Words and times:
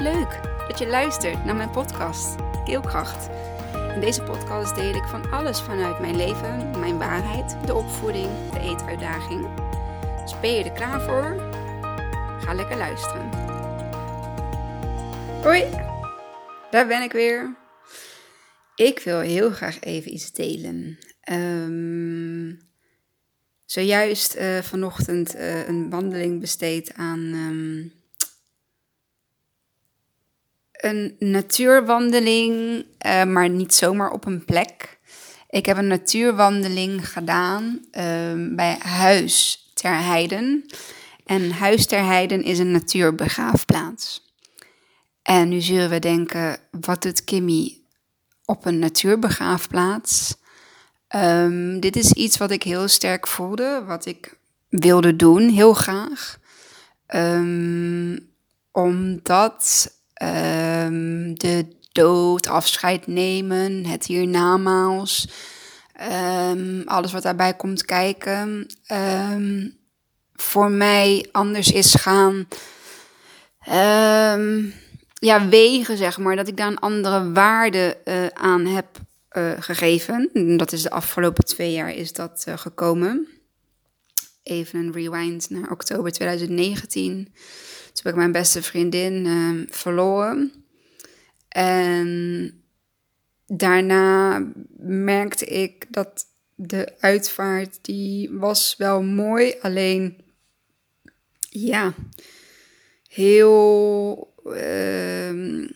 Leuk 0.00 0.40
dat 0.68 0.78
je 0.78 0.86
luistert 0.86 1.44
naar 1.44 1.56
mijn 1.56 1.70
podcast 1.70 2.34
Keelkracht. 2.64 3.28
In 3.94 4.00
deze 4.00 4.22
podcast 4.22 4.74
deel 4.74 4.94
ik 4.94 5.04
van 5.04 5.30
alles 5.30 5.60
vanuit 5.60 6.00
mijn 6.00 6.16
leven, 6.16 6.80
mijn 6.80 6.98
waarheid, 6.98 7.56
de 7.66 7.74
opvoeding, 7.74 8.28
de 8.52 8.60
eetuitdaging. 8.60 9.48
Dus 10.22 10.40
ben 10.40 10.52
je 10.52 10.64
er 10.64 10.72
klaar 10.72 11.02
voor? 11.02 11.50
Ga 12.40 12.54
lekker 12.54 12.76
luisteren. 12.76 13.30
Hoi, 15.42 15.64
daar 16.70 16.86
ben 16.86 17.02
ik 17.02 17.12
weer. 17.12 17.56
Ik 18.74 18.98
wil 18.98 19.18
heel 19.18 19.50
graag 19.50 19.80
even 19.80 20.12
iets 20.12 20.32
delen. 20.32 20.98
Um, 21.32 22.60
zojuist 23.64 24.36
uh, 24.36 24.58
vanochtend 24.58 25.34
uh, 25.34 25.68
een 25.68 25.90
wandeling 25.90 26.40
besteed 26.40 26.94
aan 26.94 27.18
um, 27.18 27.99
een 30.80 31.16
natuurwandeling, 31.18 32.84
uh, 33.06 33.24
maar 33.24 33.48
niet 33.48 33.74
zomaar 33.74 34.10
op 34.10 34.26
een 34.26 34.44
plek. 34.44 34.98
Ik 35.48 35.66
heb 35.66 35.76
een 35.76 35.86
natuurwandeling 35.86 37.08
gedaan 37.08 37.80
um, 37.98 38.56
bij 38.56 38.76
Huis 38.78 39.70
ter 39.74 40.02
Heiden. 40.02 40.64
En 41.24 41.50
Huis 41.50 41.86
ter 41.86 42.04
Heiden 42.04 42.42
is 42.42 42.58
een 42.58 42.70
natuurbegraafplaats. 42.70 44.28
En 45.22 45.48
nu 45.48 45.60
zullen 45.60 45.90
we 45.90 45.98
denken, 45.98 46.58
wat 46.80 47.02
doet 47.02 47.24
Kimmy 47.24 47.78
op 48.44 48.66
een 48.66 48.78
natuurbegraafplaats? 48.78 50.36
Um, 51.16 51.80
dit 51.80 51.96
is 51.96 52.12
iets 52.12 52.36
wat 52.36 52.50
ik 52.50 52.62
heel 52.62 52.88
sterk 52.88 53.26
voelde, 53.26 53.84
wat 53.86 54.06
ik 54.06 54.38
wilde 54.68 55.16
doen, 55.16 55.48
heel 55.48 55.74
graag. 55.74 56.38
Um, 57.14 58.28
omdat 58.72 59.92
um, 60.22 61.38
de 61.38 61.66
dood, 61.92 62.48
afscheid 62.48 63.06
nemen, 63.06 63.86
het 63.86 64.06
hiernamaals, 64.06 65.28
alles 66.84 67.12
wat 67.12 67.22
daarbij 67.22 67.54
komt 67.54 67.84
kijken, 67.84 68.66
voor 70.34 70.70
mij 70.70 71.28
anders 71.32 71.72
is 71.72 71.94
gaan 71.94 72.46
ja, 75.20 75.48
wegen, 75.48 75.96
zeg 75.96 76.18
maar. 76.18 76.36
Dat 76.36 76.48
ik 76.48 76.56
daar 76.56 76.66
een 76.66 76.78
andere 76.78 77.32
waarde 77.32 77.96
uh, 78.04 78.26
aan 78.26 78.66
heb 78.66 78.86
uh, 79.32 79.50
gegeven. 79.58 80.30
Dat 80.56 80.72
is 80.72 80.82
de 80.82 80.90
afgelopen 80.90 81.44
twee 81.44 81.72
jaar 81.72 81.94
is 81.94 82.12
dat 82.12 82.44
uh, 82.48 82.56
gekomen. 82.56 83.28
Even 84.50 84.78
een 84.78 84.92
rewind 84.92 85.50
naar 85.50 85.70
oktober 85.70 86.12
2019. 86.12 87.24
Toen 87.24 87.32
heb 87.92 88.06
ik 88.06 88.14
mijn 88.14 88.32
beste 88.32 88.62
vriendin 88.62 89.24
uh, 89.24 89.66
verloren. 89.68 90.52
En 91.48 92.52
daarna 93.46 94.42
merkte 94.78 95.46
ik 95.46 95.86
dat 95.88 96.26
de 96.54 96.92
uitvaart, 97.00 97.78
die 97.82 98.30
was 98.32 98.74
wel 98.78 99.02
mooi. 99.02 99.54
Alleen, 99.60 100.16
ja, 101.50 101.94
heel... 103.08 104.34
Uh, 104.46 105.68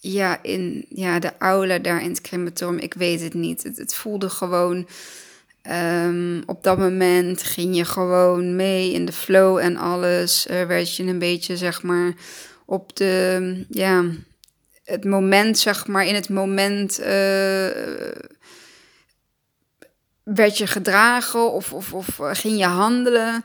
ja, 0.00 0.42
in 0.42 0.86
ja, 0.88 1.18
de 1.18 1.32
aula 1.38 1.78
daar 1.78 2.02
in 2.02 2.10
het 2.10 2.20
crematorium, 2.20 2.78
ik 2.78 2.94
weet 2.94 3.20
het 3.20 3.34
niet. 3.34 3.62
Het, 3.62 3.76
het 3.76 3.94
voelde 3.94 4.30
gewoon. 4.30 4.86
Um, 5.70 6.42
op 6.46 6.62
dat 6.62 6.78
moment 6.78 7.42
ging 7.42 7.76
je 7.76 7.84
gewoon 7.84 8.56
mee 8.56 8.92
in 8.92 9.04
de 9.04 9.12
flow 9.12 9.58
en 9.58 9.76
alles. 9.76 10.46
Werd 10.48 10.96
je 10.96 11.02
een 11.02 11.18
beetje, 11.18 11.56
zeg 11.56 11.82
maar, 11.82 12.14
op 12.64 12.96
de. 12.96 13.64
Ja, 13.68 14.04
het 14.84 15.04
moment, 15.04 15.58
zeg 15.58 15.86
maar, 15.86 16.06
in 16.06 16.14
het 16.14 16.28
moment. 16.28 17.00
Uh, 17.00 17.06
werd 20.22 20.58
je 20.58 20.66
gedragen 20.66 21.52
of, 21.52 21.72
of, 21.72 21.92
of 21.92 22.18
ging 22.20 22.58
je 22.58 22.66
handelen. 22.66 23.44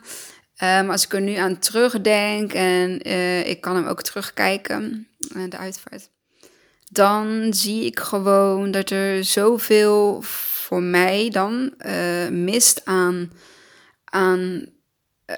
Um, 0.62 0.90
als 0.90 1.04
ik 1.04 1.12
er 1.12 1.20
nu 1.20 1.34
aan 1.34 1.58
terugdenk 1.58 2.52
en 2.52 3.08
uh, 3.08 3.48
ik 3.48 3.60
kan 3.60 3.76
hem 3.76 3.86
ook 3.86 4.02
terugkijken, 4.02 5.08
de 5.48 5.58
uitvaart 5.58 6.10
dan 6.92 7.54
zie 7.54 7.84
ik 7.84 8.00
gewoon 8.00 8.70
dat 8.70 8.90
er 8.90 9.24
zoveel 9.24 10.22
voor 10.72 10.82
mij 10.82 11.30
dan 11.30 11.74
uh, 11.86 12.28
mist 12.28 12.80
aan, 12.84 13.32
aan 14.04 14.66
uh, 15.26 15.36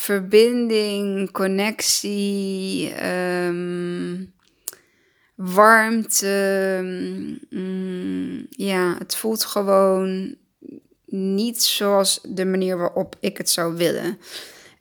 verbinding, 0.00 1.30
connectie, 1.32 2.92
um, 3.06 4.34
warmte. 5.34 6.78
Um, 7.50 8.46
ja, 8.50 8.96
het 8.98 9.16
voelt 9.16 9.44
gewoon 9.44 10.34
niet 11.06 11.62
zoals 11.62 12.20
de 12.22 12.44
manier 12.44 12.76
waarop 12.76 13.16
ik 13.20 13.36
het 13.36 13.50
zou 13.50 13.76
willen. 13.76 14.18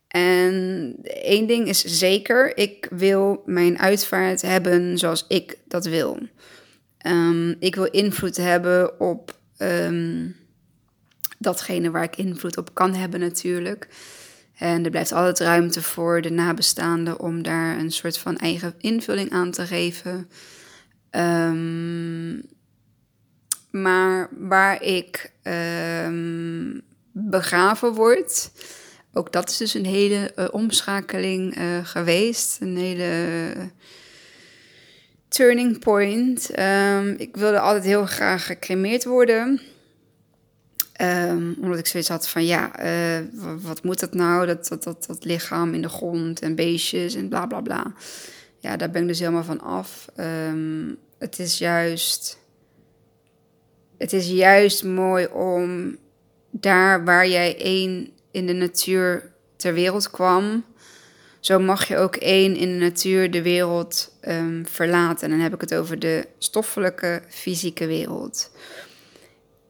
En 0.07 0.95
één 1.03 1.47
ding 1.47 1.67
is 1.67 1.83
zeker, 1.83 2.57
ik 2.57 2.87
wil 2.89 3.41
mijn 3.45 3.79
uitvaart 3.79 4.41
hebben 4.41 4.97
zoals 4.97 5.25
ik 5.27 5.57
dat 5.67 5.85
wil. 5.85 6.19
Um, 7.07 7.55
ik 7.59 7.75
wil 7.75 7.89
invloed 7.91 8.37
hebben 8.37 8.99
op 8.99 9.39
um, 9.57 10.35
datgene 11.37 11.91
waar 11.91 12.03
ik 12.03 12.15
invloed 12.15 12.57
op 12.57 12.73
kan 12.73 12.93
hebben 12.93 13.19
natuurlijk. 13.19 13.87
En 14.57 14.83
er 14.83 14.89
blijft 14.89 15.11
altijd 15.11 15.39
ruimte 15.39 15.81
voor 15.81 16.21
de 16.21 16.31
nabestaanden 16.31 17.19
om 17.19 17.43
daar 17.43 17.77
een 17.77 17.91
soort 17.91 18.17
van 18.17 18.37
eigen 18.37 18.73
invulling 18.77 19.31
aan 19.31 19.51
te 19.51 19.65
geven. 19.65 20.29
Um, 21.11 22.41
maar 23.71 24.29
waar 24.31 24.81
ik 24.81 25.31
begraven 27.11 27.93
word, 27.93 28.51
ook 29.13 29.31
dat 29.31 29.49
is 29.49 29.57
dus 29.57 29.73
een 29.73 29.85
hele 29.85 30.31
uh, 30.35 30.45
omschakeling 30.51 31.57
uh, 31.57 31.77
geweest. 31.83 32.61
Een 32.61 32.77
hele 32.77 33.25
turning 35.35 35.79
point. 35.79 36.59
Um, 36.59 37.15
ik 37.17 37.35
wilde 37.35 37.59
altijd 37.59 37.83
heel 37.83 38.05
graag 38.05 38.45
gecremeerd 38.45 39.03
worden. 39.03 39.61
Um, 41.01 41.57
omdat 41.61 41.79
ik 41.79 41.87
zoiets 41.87 42.09
had 42.09 42.27
van 42.27 42.45
ja, 42.45 42.83
uh, 42.85 43.25
wat 43.61 43.83
moet 43.83 43.99
dat 43.99 44.13
nou? 44.13 44.45
Dat, 44.45 44.67
dat, 44.67 44.83
dat, 44.83 45.05
dat 45.07 45.25
lichaam 45.25 45.73
in 45.73 45.81
de 45.81 45.89
grond 45.89 46.39
en 46.41 46.55
beestjes 46.55 47.15
en 47.15 47.29
bla 47.29 47.45
bla 47.45 47.61
bla. 47.61 47.93
Ja, 48.59 48.77
daar 48.77 48.91
ben 48.91 49.01
ik 49.01 49.07
dus 49.07 49.19
helemaal 49.19 49.43
van 49.43 49.61
af. 49.61 50.05
Um, 50.19 50.97
het 51.19 51.39
is 51.39 51.57
juist. 51.57 52.39
Het 53.97 54.13
is 54.13 54.27
juist 54.27 54.83
mooi 54.83 55.25
om 55.25 55.97
daar 56.51 57.03
waar 57.03 57.27
jij 57.27 57.57
één 57.61 58.09
in 58.31 58.45
de 58.45 58.53
natuur 58.53 59.31
ter 59.55 59.73
wereld 59.73 60.09
kwam, 60.09 60.63
zo 61.45 61.59
mag 61.59 61.87
je 61.87 61.97
ook 61.97 62.15
één 62.15 62.55
in 62.55 62.69
de 62.69 62.85
natuur 62.85 63.31
de 63.31 63.41
wereld 63.41 64.15
um, 64.27 64.65
verlaten. 64.67 65.23
En 65.23 65.29
dan 65.29 65.39
heb 65.39 65.53
ik 65.53 65.61
het 65.61 65.75
over 65.75 65.99
de 65.99 66.27
stoffelijke, 66.37 67.21
fysieke 67.29 67.87
wereld. 67.87 68.51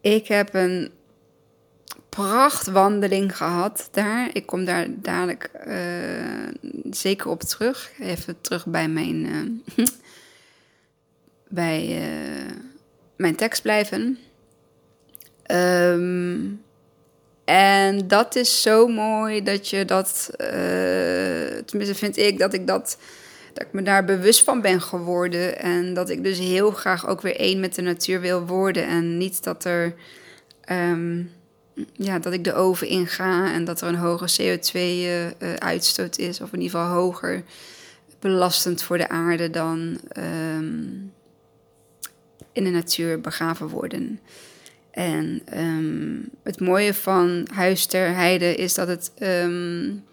Ik 0.01 0.27
heb 0.27 0.53
een 0.53 0.91
prachtwandeling 2.09 3.37
gehad 3.37 3.89
daar. 3.91 4.29
Ik 4.33 4.45
kom 4.45 4.65
daar 4.65 4.87
dadelijk 4.89 5.49
uh, 5.67 6.71
zeker 6.91 7.29
op 7.29 7.41
terug. 7.41 7.91
Even 7.99 8.41
terug 8.41 8.65
bij 8.65 8.87
mijn, 8.87 9.25
uh, 9.75 9.85
bij, 11.47 11.87
uh, 11.87 12.51
mijn 13.15 13.35
tekst 13.35 13.61
blijven. 13.61 14.17
Um, 15.51 16.64
en 17.45 18.07
dat 18.07 18.35
is 18.35 18.61
zo 18.61 18.87
mooi 18.87 19.43
dat 19.43 19.69
je 19.69 19.85
dat, 19.85 20.29
uh, 20.31 20.47
tenminste 21.65 21.95
vind 21.95 22.17
ik 22.17 22.39
dat 22.39 22.53
ik 22.53 22.67
dat, 22.67 22.97
dat 23.53 23.63
ik 23.63 23.73
me 23.73 23.81
daar 23.81 24.05
bewust 24.05 24.43
van 24.43 24.61
ben 24.61 24.81
geworden. 24.81 25.59
En 25.59 25.93
dat 25.93 26.09
ik 26.09 26.23
dus 26.23 26.39
heel 26.39 26.71
graag 26.71 27.07
ook 27.07 27.21
weer 27.21 27.35
één 27.35 27.59
met 27.59 27.75
de 27.75 27.81
natuur 27.81 28.21
wil 28.21 28.45
worden. 28.45 28.87
En 28.87 29.17
niet 29.17 29.43
dat 29.43 29.65
er, 29.65 29.93
um, 30.71 31.31
ja, 31.93 32.19
dat 32.19 32.33
ik 32.33 32.43
de 32.43 32.53
oven 32.53 32.87
inga 32.87 33.53
en 33.53 33.65
dat 33.65 33.81
er 33.81 33.87
een 33.87 33.95
hoge 33.95 34.29
CO2-uitstoot 34.41 36.19
uh, 36.19 36.27
is. 36.27 36.41
Of 36.41 36.53
in 36.53 36.61
ieder 36.61 36.79
geval 36.79 36.95
hoger 36.95 37.43
belastend 38.19 38.83
voor 38.83 38.97
de 38.97 39.09
aarde 39.09 39.49
dan 39.49 39.99
um, 40.17 41.13
in 42.51 42.63
de 42.63 42.69
natuur 42.69 43.21
begraven 43.21 43.67
worden. 43.67 44.19
En 44.95 45.41
um, 45.57 46.29
het 46.43 46.59
mooie 46.59 46.93
van 46.93 47.47
Huis 47.53 47.85
ter 47.85 48.15
Heide 48.15 48.55
is 48.55 48.73
dat 48.73 48.87
het. 48.87 49.11
Um, 49.19 50.03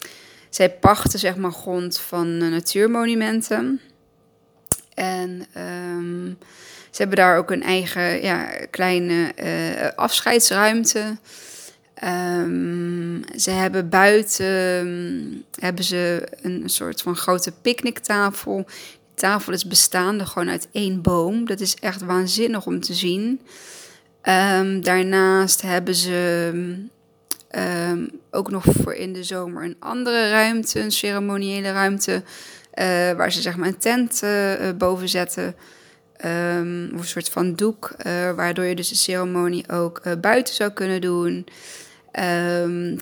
zij 0.50 0.70
pachten 0.70 1.18
zeg 1.18 1.36
maar 1.36 1.52
grond 1.52 1.98
van 1.98 2.38
natuurmonumenten. 2.38 3.80
En 4.94 5.46
um, 5.56 6.38
ze 6.90 6.98
hebben 6.98 7.16
daar 7.16 7.38
ook 7.38 7.50
een 7.50 7.62
eigen 7.62 8.22
ja, 8.22 8.48
kleine 8.70 9.32
uh, 9.42 9.88
afscheidsruimte. 9.96 11.16
Ehm, 11.94 13.20
ze 13.36 13.50
hebben 13.50 13.88
buiten 13.88 15.44
hebben 15.58 15.84
ze 15.84 16.28
een 16.42 16.62
soort 16.66 17.02
van 17.02 17.16
grote 17.16 17.52
picknicktafel. 17.62 18.64
De 19.14 19.20
tafel 19.20 19.52
is 19.52 19.66
bestaande 19.66 20.26
gewoon 20.26 20.50
uit 20.50 20.68
één 20.72 21.02
boom. 21.02 21.44
Dat 21.46 21.60
is 21.60 21.74
echt 21.74 22.02
waanzinnig 22.02 22.66
om 22.66 22.80
te 22.80 22.94
zien. 22.94 23.40
Ehm, 24.22 24.80
daarnaast 24.80 25.62
hebben 25.62 25.94
ze 25.94 26.50
ehm, 27.48 28.06
ook 28.30 28.50
nog 28.50 28.64
voor 28.64 28.94
in 28.94 29.12
de 29.12 29.24
zomer 29.24 29.64
een 29.64 29.76
andere 29.78 30.30
ruimte, 30.30 30.80
een 30.80 30.90
ceremoniële 30.90 31.72
ruimte, 31.72 32.12
uh, 32.12 32.24
waar 33.12 33.32
ze 33.32 33.40
zeg 33.40 33.56
maar 33.56 33.68
een 33.68 33.78
tent 33.78 34.20
uh, 34.24 34.52
boven 34.78 35.08
zetten. 35.08 35.54
Um, 36.24 36.90
of 36.94 37.00
een 37.00 37.06
soort 37.06 37.28
van 37.28 37.54
doek, 37.54 37.94
waardoor 38.36 38.64
je 38.64 38.74
dus 38.74 38.88
de 38.88 38.94
ceremonie 38.94 39.70
ook 39.70 40.20
buiten 40.20 40.54
zou 40.54 40.70
kunnen 40.70 41.00
doen. 41.00 41.46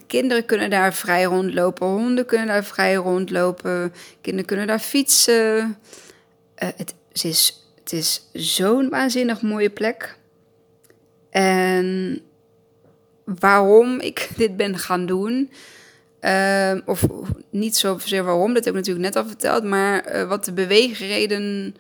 Kinderen 0.07 0.45
kunnen 0.47 0.71
daar 0.71 0.95
vrij 0.95 1.25
rondlopen, 1.25 1.87
honden 1.87 2.27
kunnen 2.27 2.47
daar 2.47 2.65
vrij 2.65 2.95
rondlopen, 2.95 3.93
kinderen 4.21 4.47
kunnen 4.47 4.67
daar 4.67 4.79
fietsen. 4.79 5.79
het, 6.55 6.95
het, 7.13 7.25
is, 7.25 7.65
het 7.79 7.93
is 7.93 8.29
zo'n 8.33 8.89
waanzinnig 8.89 9.43
mooie 9.43 9.71
plek. 9.71 10.19
Waarom 13.25 14.01
ik 14.01 14.29
dit 14.37 14.57
ben 14.57 14.79
gaan 14.79 15.07
doen. 15.07 15.51
Uh, 16.21 16.73
of 16.85 17.07
niet 17.51 17.77
zozeer 17.77 18.25
waarom, 18.25 18.55
dat 18.55 18.65
heb 18.65 18.75
ik 18.75 18.79
natuurlijk 18.79 19.15
net 19.15 19.17
al 19.17 19.29
verteld. 19.29 19.65
Maar 19.65 20.15
uh, 20.15 20.29
wat 20.29 20.45
de 20.45 20.53
beweegreden 20.53 21.75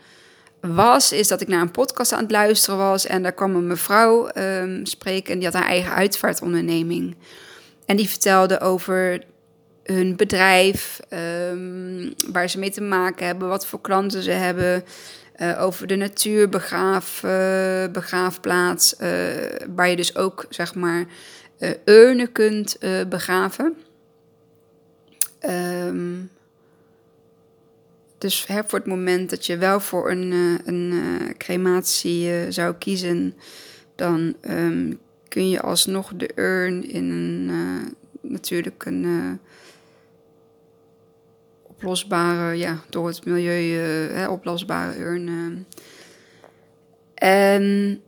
was, 0.60 1.12
is 1.12 1.28
dat 1.28 1.40
ik 1.40 1.48
naar 1.48 1.60
een 1.60 1.70
podcast 1.70 2.12
aan 2.12 2.22
het 2.22 2.30
luisteren 2.30 2.78
was. 2.78 3.06
En 3.06 3.22
daar 3.22 3.32
kwam 3.32 3.54
een 3.54 3.66
mevrouw 3.66 4.28
um, 4.34 4.86
spreken 4.86 5.32
en 5.32 5.38
die 5.38 5.48
had 5.48 5.60
haar 5.60 5.68
eigen 5.68 5.92
uitvaartonderneming. 5.92 7.16
En 7.86 7.96
die 7.96 8.08
vertelde 8.08 8.60
over 8.60 9.22
hun 9.84 10.16
bedrijf, 10.16 11.00
um, 11.50 12.14
waar 12.32 12.50
ze 12.50 12.58
mee 12.58 12.70
te 12.70 12.80
maken 12.80 13.26
hebben, 13.26 13.48
wat 13.48 13.66
voor 13.66 13.80
klanten 13.80 14.22
ze 14.22 14.30
hebben. 14.30 14.84
Uh, 15.42 15.62
over 15.62 15.86
de 15.86 15.96
natuurbegraafplaats, 15.96 18.94
uh, 19.00 19.08
waar 19.74 19.88
je 19.88 19.96
dus 19.96 20.16
ook 20.16 20.46
zeg 20.48 20.74
maar 20.74 21.04
urnen 21.84 22.32
kunt 22.32 22.78
begraven. 23.08 23.76
Um, 25.48 26.30
dus 28.18 28.46
hè, 28.46 28.60
voor 28.66 28.78
het 28.78 28.88
moment 28.88 29.30
dat 29.30 29.46
je 29.46 29.56
wel 29.56 29.80
voor 29.80 30.10
een, 30.10 30.32
een 30.64 31.02
crematie 31.38 32.52
zou 32.52 32.74
kiezen, 32.74 33.34
dan 33.94 34.34
um, 34.48 34.98
kun 35.28 35.48
je 35.48 35.60
alsnog 35.60 36.12
de 36.16 36.30
urn 36.34 36.90
in 36.90 37.10
een 37.10 37.50
natuurlijk 38.20 38.84
een 38.84 39.40
oplosbare, 41.80 42.56
ja, 42.56 42.80
door 42.88 43.06
het 43.06 43.24
milieu 43.24 44.08
uh, 44.08 44.14
hè, 44.16 44.28
oplosbare 44.28 44.98
urn. 44.98 45.66
En 47.14 48.02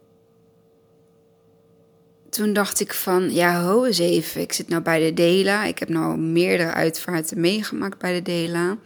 toen 2.30 2.52
dacht 2.52 2.80
ik 2.80 2.92
van, 2.92 3.34
ja, 3.34 3.62
ho 3.62 3.84
eens 3.84 3.98
even. 3.98 4.40
Ik 4.40 4.52
zit 4.52 4.69
nou 4.69 4.82
bij 4.82 5.00
de 5.00 5.14
Dela. 5.14 5.64
Ik 5.64 5.78
heb 5.78 5.88
nou 5.88 6.19
meerdere 6.19 6.72
uitvaarten 6.72 7.40
meegemaakt 7.40 7.98
bij 7.98 8.12
de 8.12 8.22
Dela. 8.22 8.78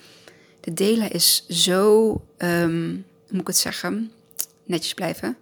De 0.60 0.72
Dela 0.72 1.10
is 1.10 1.46
zo, 1.48 2.08
um, 2.38 3.04
hoe 3.26 3.30
moet 3.30 3.40
ik 3.40 3.46
het 3.46 3.56
zeggen, 3.56 4.12
netjes 4.64 4.94
blijven. 4.94 5.36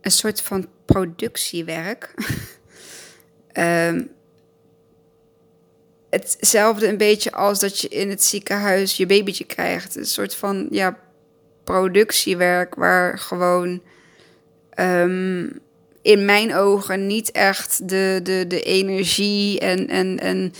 Een 0.00 0.10
soort 0.10 0.40
van 0.40 0.68
productiewerk. 0.84 2.14
um, 3.52 4.10
hetzelfde 6.20 6.88
een 6.88 6.96
beetje 6.96 7.32
als 7.32 7.60
dat 7.60 7.80
je 7.80 7.88
in 7.88 8.10
het 8.10 8.22
ziekenhuis 8.22 8.96
je 8.96 9.06
babytje 9.06 9.44
krijgt. 9.44 9.96
Een 9.96 10.06
soort 10.06 10.34
van 10.34 10.66
ja, 10.70 10.98
productiewerk 11.64 12.74
waar 12.74 13.18
gewoon 13.18 13.82
um, 14.80 15.60
in 16.02 16.24
mijn 16.24 16.54
ogen 16.54 17.06
niet 17.06 17.30
echt 17.30 17.88
de, 17.88 18.20
de, 18.22 18.44
de 18.48 18.62
energie 18.62 19.60
en, 19.60 19.88
en, 19.88 20.18
en 20.18 20.52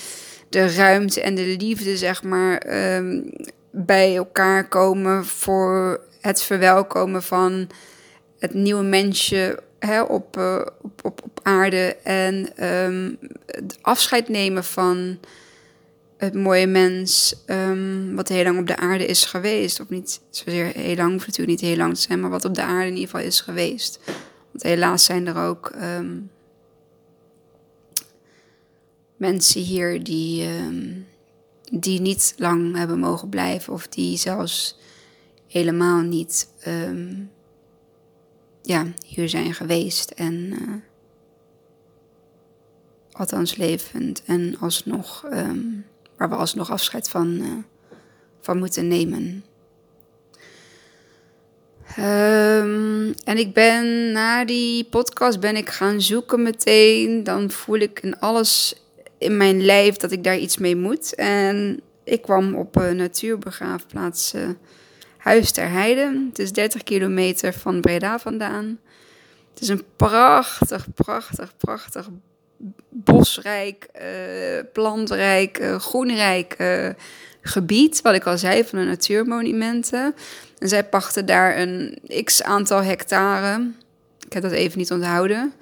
de 0.48 0.74
ruimte 0.74 1.20
en 1.20 1.34
de 1.34 1.56
liefde, 1.58 1.96
zeg 1.96 2.22
maar, 2.22 2.62
um, 2.96 3.32
bij 3.70 4.16
elkaar 4.16 4.68
komen 4.68 5.24
voor 5.24 6.00
het 6.20 6.42
verwelkomen 6.42 7.22
van 7.22 7.68
het 8.38 8.54
nieuwe 8.54 8.82
mensje 8.82 9.58
hè, 9.78 10.02
op, 10.02 10.36
uh, 10.36 10.60
op, 10.82 11.04
op, 11.04 11.22
op 11.24 11.40
aarde 11.42 11.96
en 12.02 12.64
um, 12.68 13.18
het 13.46 13.78
afscheid 13.80 14.28
nemen 14.28 14.64
van 14.64 15.18
het 16.24 16.34
mooie 16.34 16.66
mens 16.66 17.34
um, 17.46 18.14
wat 18.14 18.28
heel 18.28 18.44
lang 18.44 18.58
op 18.58 18.66
de 18.66 18.76
aarde 18.76 19.06
is 19.06 19.24
geweest. 19.24 19.80
Of 19.80 19.88
niet 19.88 20.20
zozeer 20.30 20.66
heel 20.66 20.96
lang, 20.96 21.12
hoeft 21.12 21.26
natuurlijk 21.26 21.60
niet 21.60 21.68
heel 21.70 21.78
lang 21.78 21.94
te 21.94 22.00
zijn, 22.00 22.20
maar 22.20 22.30
wat 22.30 22.44
op 22.44 22.54
de 22.54 22.62
aarde 22.62 22.86
in 22.86 22.94
ieder 22.94 23.08
geval 23.08 23.26
is 23.26 23.40
geweest. 23.40 24.00
Want 24.50 24.62
helaas 24.62 25.04
zijn 25.04 25.26
er 25.26 25.36
ook 25.36 25.72
um, 25.82 26.30
mensen 29.16 29.60
hier 29.60 30.04
die, 30.04 30.48
um, 30.48 31.06
die 31.70 32.00
niet 32.00 32.34
lang 32.36 32.76
hebben 32.76 32.98
mogen 32.98 33.28
blijven. 33.28 33.72
Of 33.72 33.88
die 33.88 34.16
zelfs 34.16 34.78
helemaal 35.46 36.00
niet 36.00 36.48
ja, 38.62 38.86
hier 39.06 39.28
zijn 39.28 39.54
geweest. 39.54 40.10
En 40.10 40.34
uh, 40.34 40.74
althans 43.12 43.56
levend 43.56 44.22
en 44.24 44.56
alsnog 44.60 45.24
waar 46.22 46.30
we 46.30 46.36
alsnog 46.36 46.70
afscheid 46.70 47.08
van, 47.08 47.40
uh, 47.40 47.48
van 48.40 48.58
moeten 48.58 48.88
nemen. 48.88 49.44
Um, 51.98 53.14
en 53.24 53.38
ik 53.38 53.54
ben 53.54 54.12
na 54.12 54.44
die 54.44 54.84
podcast 54.84 55.40
ben 55.40 55.56
ik 55.56 55.68
gaan 55.68 56.00
zoeken 56.00 56.42
meteen. 56.42 57.24
Dan 57.24 57.50
voel 57.50 57.78
ik 57.78 58.00
in 58.02 58.18
alles 58.18 58.74
in 59.18 59.36
mijn 59.36 59.64
lijf 59.64 59.96
dat 59.96 60.12
ik 60.12 60.24
daar 60.24 60.38
iets 60.38 60.56
mee 60.56 60.76
moet. 60.76 61.14
En 61.14 61.80
ik 62.04 62.22
kwam 62.22 62.54
op 62.54 62.76
een 62.76 62.96
natuurbegraafplaats 62.96 64.34
uh, 64.34 64.48
Huis 65.16 65.50
ter 65.50 65.70
Heide. 65.70 66.26
Het 66.28 66.38
is 66.38 66.52
30 66.52 66.82
kilometer 66.82 67.52
van 67.52 67.80
Breda 67.80 68.18
vandaan. 68.18 68.78
Het 69.52 69.62
is 69.62 69.68
een 69.68 69.84
prachtig, 69.96 70.86
prachtig, 70.94 71.56
prachtig 71.56 72.08
bosrijk, 72.88 73.88
uh, 74.02 74.60
plantrijk, 74.72 75.58
uh, 75.58 75.76
groenrijk 75.76 76.54
uh, 76.58 76.88
gebied. 77.40 78.02
Wat 78.02 78.14
ik 78.14 78.26
al 78.26 78.38
zei, 78.38 78.64
van 78.64 78.78
de 78.78 78.84
natuurmonumenten. 78.84 80.14
En 80.58 80.68
zij 80.68 80.84
pachten 80.84 81.26
daar 81.26 81.58
een 81.58 81.98
x 82.24 82.42
aantal 82.42 82.82
hectare. 82.82 83.70
Ik 84.26 84.32
heb 84.32 84.42
dat 84.42 84.52
even 84.52 84.78
niet 84.78 84.92
onthouden. 84.92 85.52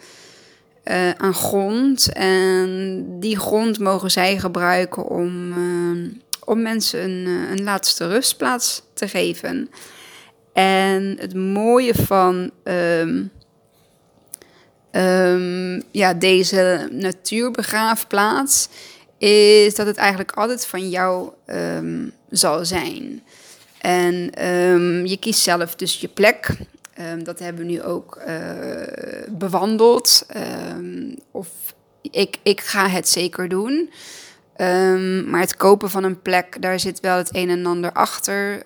aan 1.17 1.35
grond. 1.35 2.13
En 2.13 3.05
die 3.21 3.39
grond 3.39 3.79
mogen 3.79 4.11
zij 4.11 4.39
gebruiken 4.39 5.05
om, 5.05 5.55
om 6.45 6.63
mensen 6.63 7.03
een, 7.03 7.27
een 7.27 7.63
laatste 7.63 8.09
rustplaats 8.09 8.83
te 8.95 9.09
geven. 9.09 9.71
En 10.53 11.17
het 11.21 11.35
mooie 11.35 11.95
van. 11.95 12.51
Uh, 12.65 13.25
um, 14.93 15.83
ja, 15.91 16.15
deze 16.15 16.89
natuurbegraafplaats, 16.93 18.69
is 19.19 19.75
dat 19.75 19.87
het 19.87 19.97
eigenlijk 19.97 20.33
altijd 20.33 20.67
van 20.67 20.89
jou 20.89 21.31
um, 21.47 22.13
zal 22.31 22.65
zijn. 22.65 23.23
En 23.81 24.47
um, 24.49 25.07
je 25.07 25.17
kiest 25.17 25.41
zelf 25.41 25.75
dus 25.75 26.01
je 26.01 26.09
plek. 26.09 26.49
dat 27.23 27.39
hebben 27.39 27.67
we 27.67 27.73
nu 27.73 27.83
ook 27.83 28.21
uh, 28.29 28.35
bewandeld. 29.29 30.27
of 31.31 31.49
ik, 32.11 32.37
ik 32.43 32.61
ga 32.61 32.89
het 32.89 33.09
zeker 33.09 33.49
doen. 33.49 33.91
Maar 35.27 35.41
het 35.41 35.57
kopen 35.57 35.91
van 35.91 36.05
een 36.05 36.23
plek, 36.23 36.63
daar 36.63 36.81
zit 36.81 37.01
wel 37.01 37.17
het 37.17 37.35
een 37.35 37.51
en 37.51 37.67
ander 37.67 37.93
achter. 37.93 38.63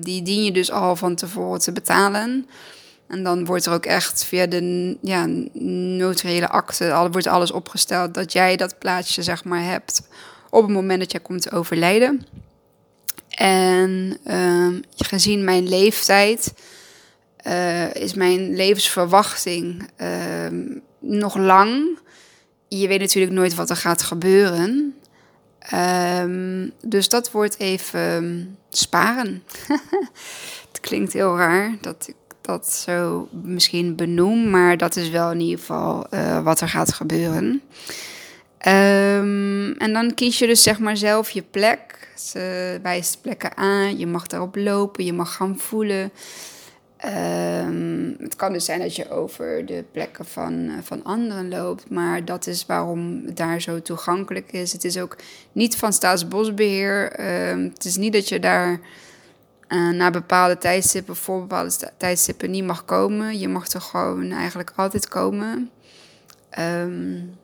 Die 0.00 0.22
dien 0.22 0.44
je 0.44 0.52
dus 0.52 0.70
al 0.70 0.96
van 0.96 1.14
tevoren 1.14 1.60
te 1.60 1.72
betalen. 1.72 2.46
En 3.08 3.22
dan 3.22 3.44
wordt 3.44 3.66
er 3.66 3.72
ook 3.72 3.86
echt 3.86 4.24
via 4.24 4.46
de 4.46 4.96
ja, 5.00 5.26
notariële 5.96 6.48
akte, 6.48 7.08
wordt 7.10 7.26
alles 7.26 7.50
opgesteld 7.50 8.14
dat 8.14 8.32
jij 8.32 8.56
dat 8.56 8.78
plaatsje 8.78 9.22
zeg 9.22 9.44
maar 9.44 9.64
hebt 9.64 10.02
op 10.50 10.62
het 10.62 10.72
moment 10.72 11.00
dat 11.00 11.12
jij 11.12 11.20
komt 11.20 11.42
te 11.42 11.50
overlijden. 11.50 12.26
En 13.28 14.16
uh, 14.26 14.68
gezien 14.96 15.44
mijn 15.44 15.68
leeftijd 15.68 16.54
uh, 17.46 17.94
is 17.94 18.14
mijn 18.14 18.54
levensverwachting 18.54 19.88
uh, 19.98 20.76
nog 20.98 21.36
lang. 21.36 21.98
Je 22.68 22.88
weet 22.88 23.00
natuurlijk 23.00 23.34
nooit 23.34 23.54
wat 23.54 23.70
er 23.70 23.76
gaat 23.76 24.02
gebeuren. 24.02 24.94
Um, 25.74 26.72
dus 26.82 27.08
dat 27.08 27.30
wordt 27.30 27.58
even 27.58 28.56
sparen. 28.70 29.42
het 30.70 30.80
klinkt 30.80 31.12
heel 31.12 31.36
raar 31.36 31.76
dat 31.80 32.04
ik 32.08 32.14
dat 32.46 32.72
zo 32.72 33.28
misschien 33.30 33.96
benoem, 33.96 34.50
maar 34.50 34.76
dat 34.76 34.96
is 34.96 35.10
wel 35.10 35.30
in 35.30 35.40
ieder 35.40 35.58
geval 35.58 36.06
uh, 36.10 36.42
wat 36.42 36.60
er 36.60 36.68
gaat 36.68 36.92
gebeuren. 36.92 37.62
Um, 38.66 39.72
en 39.72 39.92
dan 39.92 40.14
kies 40.14 40.38
je 40.38 40.46
dus 40.46 40.62
zeg 40.62 40.78
maar 40.78 40.96
zelf 40.96 41.30
je 41.30 41.42
plek. 41.42 42.08
Ze 42.18 42.78
wijst 42.82 43.20
plekken 43.20 43.56
aan, 43.56 43.98
je 43.98 44.06
mag 44.06 44.26
daarop 44.26 44.56
lopen, 44.56 45.04
je 45.04 45.12
mag 45.12 45.34
gaan 45.34 45.58
voelen. 45.58 46.12
Um, 47.66 48.16
het 48.18 48.36
kan 48.36 48.52
dus 48.52 48.64
zijn 48.64 48.80
dat 48.80 48.96
je 48.96 49.10
over 49.10 49.66
de 49.66 49.84
plekken 49.92 50.24
van, 50.24 50.52
uh, 50.52 50.72
van 50.82 51.04
anderen 51.04 51.48
loopt, 51.48 51.90
maar 51.90 52.24
dat 52.24 52.46
is 52.46 52.66
waarom 52.66 53.22
het 53.26 53.36
daar 53.36 53.60
zo 53.60 53.82
toegankelijk 53.82 54.52
is. 54.52 54.72
Het 54.72 54.84
is 54.84 54.98
ook 54.98 55.16
niet 55.52 55.76
van 55.76 55.92
Staatsbosbeheer. 55.92 57.20
Um, 57.50 57.70
het 57.74 57.84
is 57.84 57.96
niet 57.96 58.12
dat 58.12 58.28
je 58.28 58.40
daar 58.40 58.80
uh, 59.68 59.90
na 59.90 60.10
bepaalde 60.10 60.58
tijdstippen, 60.58 61.16
voor 61.16 61.40
bepaalde 61.40 61.92
tijdstippen 61.96 62.50
niet 62.50 62.64
mag 62.64 62.84
komen. 62.84 63.38
Je 63.38 63.48
mag 63.48 63.68
er 63.68 63.80
gewoon 63.80 64.30
eigenlijk 64.30 64.72
altijd 64.76 65.08
komen. 65.08 65.70
Um, 66.58 67.36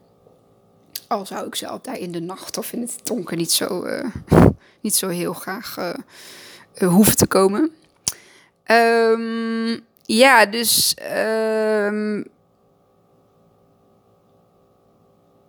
al 1.09 1.27
zou 1.27 1.47
ik 1.47 1.55
zelf 1.55 1.81
daar 1.81 1.99
in 1.99 2.13
de 2.13 2.21
nacht 2.21 2.59
of 2.59 2.73
in 2.73 2.81
het 2.81 3.01
donker 3.03 3.37
niet 3.37 3.53
zo, 3.53 3.85
uh, 3.85 4.05
niet 4.81 4.95
zo 4.95 5.09
heel 5.09 5.33
graag 5.33 5.77
uh, 5.79 6.89
hoeven 6.89 7.17
te 7.17 7.27
komen. 7.27 7.71
Um, 8.67 9.81
ja, 10.05 10.47
dus 10.47 10.97
um, 11.87 12.25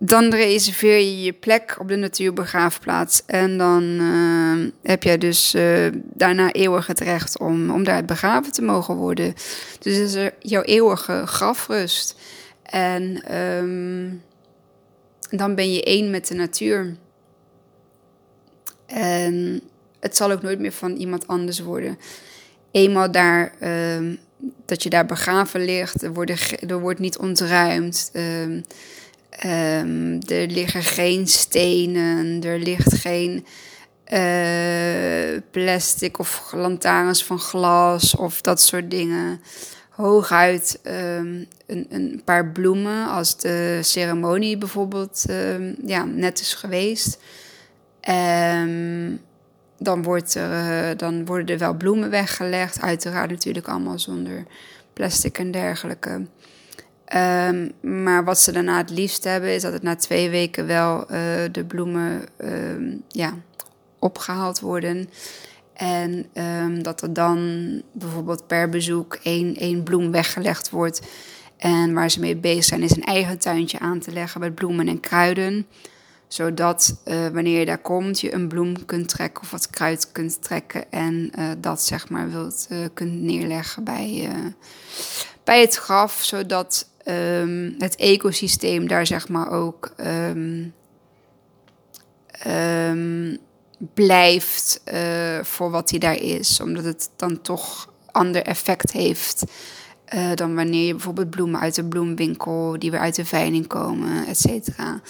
dan 0.04 0.30
reserveer 0.30 0.98
je 0.98 1.22
je 1.22 1.34
plek 1.34 1.76
op 1.80 1.88
de 1.88 1.96
natuurbegraafplaats. 1.96 3.22
En 3.26 3.58
dan 3.58 3.84
uh, 3.84 4.68
heb 4.84 5.04
jij 5.04 5.18
dus 5.18 5.56
uh, 5.56 5.88
daarna 5.94 6.52
eeuwig 6.52 6.88
het 6.88 7.00
recht 7.00 7.40
om, 7.40 7.72
om 7.72 7.84
daar 7.84 8.06
begraven 8.06 8.52
te 8.52 8.62
mogen 8.62 8.96
worden. 8.96 9.34
Dus 9.80 9.98
is 9.98 10.14
er 10.14 10.34
jouw 10.40 10.62
eeuwige 10.62 11.24
grafrust. 11.26 12.16
En 12.64 13.36
um, 13.38 14.22
dan 15.30 15.56
ben 15.56 15.74
je 15.74 15.84
één 15.84 16.10
met 16.10 16.28
de 16.28 16.36
natuur. 16.36 16.96
En 18.86 19.62
het 20.00 20.16
zal 20.16 20.32
ook 20.32 20.42
nooit 20.42 20.60
meer 20.60 20.72
van 20.72 20.96
iemand 20.96 21.28
anders 21.28 21.60
worden. 21.60 21.98
Eenmaal 22.72 23.12
daar, 23.12 23.54
um, 23.96 24.20
dat 24.66 24.84
je 24.84 24.90
daar 24.90 25.06
begraven 25.06 25.66
ligt, 25.66 26.02
er, 26.04 26.58
er 26.68 26.80
wordt 26.80 27.00
niet 27.00 27.18
ontruimd. 27.18 28.12
Um, 28.14 28.64
um, 29.46 30.20
er 30.28 30.48
liggen 30.48 30.84
geen 30.84 31.28
stenen, 31.28 32.44
er 32.44 32.60
ligt 32.60 32.94
geen 32.94 33.46
uh, 34.14 35.42
plastic 35.52 36.20
of 36.20 36.52
lantaarns 36.56 37.24
van 37.24 37.40
glas 37.40 38.16
of 38.16 38.42
dat 38.42 38.62
soort 38.62 38.92
dingen 38.92 39.42
hooguit 39.90 40.80
um, 40.84 41.48
een, 41.68 41.86
een, 41.90 42.22
paar 42.26 42.48
bloemen 42.52 43.08
als 43.08 43.38
de 43.38 43.80
ceremonie 43.82 44.58
bijvoorbeeld 44.58 45.26
um, 45.30 45.76
ja, 45.86 46.04
net 46.04 46.40
is 46.40 46.54
geweest. 46.54 47.20
Dan, 49.78 50.04
wordt 50.04 50.36
er, 50.36 50.90
uh, 50.92 50.98
dan 50.98 51.26
worden 51.26 51.48
er 51.48 51.58
wel 51.58 51.74
bloemen 51.74 52.10
weggelegd. 52.10 52.82
Uiteraard 52.82 53.30
natuurlijk 53.30 53.68
allemaal 53.68 54.00
zonder 54.00 54.44
plastic 54.94 55.38
en 55.38 55.52
dergelijke. 55.52 56.26
Maar 57.82 58.24
wat 58.24 58.40
ze 58.40 58.52
daarna 58.52 58.78
het 58.78 58.90
liefst 58.90 59.24
hebben 59.24 59.54
is 59.54 59.62
dat 59.62 59.74
het 59.74 59.84
na 59.84 59.96
twee 59.96 60.30
weken 60.30 60.68
wel 60.68 61.02
uh, 61.02 61.08
de 61.52 61.66
bloemen 61.68 62.22
ja, 63.08 63.34
opgehaald 64.00 64.60
worden. 64.60 65.10
En 65.74 66.26
um, 66.34 66.84
dat 66.84 67.02
er 67.02 67.14
dan 67.14 67.82
bijvoorbeeld 67.92 68.48
per 68.48 68.70
bezoek 68.70 69.18
één, 69.24 69.56
één 69.56 69.84
bloem 69.84 70.12
weggelegd 70.12 70.70
wordt. 70.70 71.02
En 71.58 71.94
waar 71.94 72.12
ze 72.12 72.20
mee 72.20 72.36
bezig 72.36 72.64
zijn 72.64 72.84
is 72.84 72.96
een 72.96 73.04
eigen 73.04 73.40
tuintje 73.40 73.80
aan 73.80 74.00
te 74.00 74.12
leggen 74.12 74.40
met 74.40 74.56
bloemen 74.56 74.88
en 74.88 75.00
kruiden. 75.00 75.68
Zodat 76.28 77.02
uh, 77.06 77.28
wanneer 77.28 77.60
je 77.60 77.66
daar 77.66 77.82
komt, 77.82 78.20
je 78.20 78.34
een 78.34 78.48
bloem 78.48 78.86
kunt 78.86 79.10
trekken 79.10 79.44
of 79.44 79.52
wat 79.52 79.70
kruid 79.70 80.12
kunt 80.12 80.42
trekken. 80.42 80.92
En 80.92 81.32
uh, 81.40 81.50
dat 81.58 81.82
zeg 81.82 82.10
maar 82.10 82.32
wilt, 82.32 82.68
kunt 82.94 83.22
neerleggen 83.22 83.84
bij, 83.84 84.30
bij 85.44 85.62
het 85.62 85.76
graf. 85.76 86.24
Zodat 86.24 86.90
um, 87.06 87.76
het 87.78 87.96
ecosysteem 87.96 88.88
daar 88.88 89.06
zeg 89.06 89.28
maar 89.28 89.52
ook 89.52 89.94
um, 89.98 90.74
blijft 93.94 94.82
uh, 94.94 95.44
voor 95.44 95.72
wat 95.72 95.90
hij 95.90 96.00
daar 96.00 96.22
is. 96.22 96.60
Omdat 96.60 96.84
het 96.84 97.10
dan 97.16 97.42
toch 97.42 97.94
ander 98.12 98.42
effect 98.42 98.92
heeft 98.92 99.44
uh, 100.14 100.34
dan 100.36 100.56
wanneer 100.56 100.86
je 100.86 100.92
bijvoorbeeld 100.92 101.30
bloemen 101.30 101.60
uit 101.60 101.76
de 101.76 101.86
bloemwinkel, 101.86 102.80
die 102.80 102.92
weer 102.92 103.00
uit 103.00 103.16
de 103.16 103.26
veiling 103.26 103.68
komen, 103.68 104.28
et 104.28 104.40
cetera. 104.40 105.02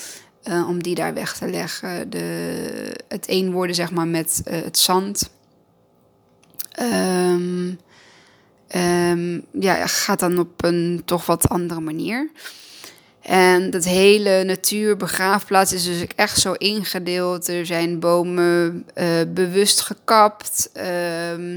Uh, 0.43 0.67
om 0.67 0.83
die 0.83 0.95
daar 0.95 1.13
weg 1.13 1.37
te 1.37 1.49
leggen. 1.49 2.09
De, 2.09 3.03
het 3.07 3.25
een 3.29 3.51
worden 3.51 3.75
zeg 3.75 3.91
maar 3.91 4.07
met 4.07 4.41
het 4.49 4.77
zand. 4.77 5.29
Um, 6.81 7.79
um, 8.75 9.45
ja, 9.51 9.87
gaat 9.87 10.19
dan 10.19 10.39
op 10.39 10.63
een 10.63 11.01
toch 11.05 11.25
wat 11.25 11.49
andere 11.49 11.81
manier. 11.81 12.29
En 13.21 13.69
dat 13.69 13.83
hele 13.83 14.43
natuurbegraafplaats 14.43 15.73
is 15.73 15.83
dus 15.83 16.05
echt 16.15 16.39
zo 16.39 16.53
ingedeeld. 16.53 17.47
Er 17.47 17.65
zijn 17.65 17.99
bomen 17.99 18.85
uh, 18.95 19.05
bewust 19.27 19.81
gekapt. 19.81 20.69
Uh, 20.77 21.53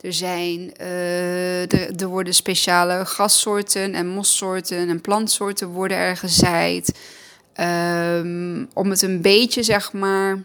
er, 0.00 0.12
zijn, 0.12 0.72
uh, 0.80 2.00
er, 2.00 2.08
worden 2.08 2.34
speciale 2.34 3.04
grassoorten 3.04 3.94
en 3.94 4.06
mossoorten 4.06 4.88
en 4.88 5.00
plantsoorten 5.00 5.68
worden 5.68 5.96
er 5.96 6.16
gezaaid. 6.16 6.98
Um, 7.60 8.68
om 8.74 8.90
het 8.90 9.02
een 9.02 9.20
beetje, 9.20 9.62
zeg 9.62 9.92
maar, 9.92 10.42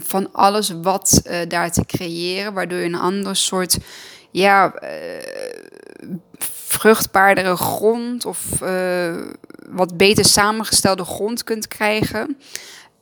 van 0.00 0.32
alles 0.32 0.74
wat 0.82 1.22
uh, 1.26 1.36
daar 1.48 1.72
te 1.72 1.84
creëren. 1.86 2.52
Waardoor 2.52 2.78
je 2.78 2.84
een 2.84 2.94
ander 2.94 3.36
soort, 3.36 3.78
ja 4.34 4.74
vruchtbaardere 6.38 7.56
grond 7.56 8.24
of 8.24 8.60
uh, 8.62 9.16
wat 9.68 9.96
beter 9.96 10.24
samengestelde 10.24 11.04
grond 11.04 11.44
kunt 11.44 11.68
krijgen. 11.68 12.38